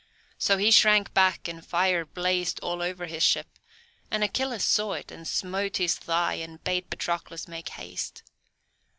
[0.39, 3.59] So he shrank back and fire blazed all over his ship;
[4.09, 8.23] and Achilles saw it, and smote his thigh, and bade Patroclus make haste.